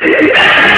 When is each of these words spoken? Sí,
Sí, 0.00 0.12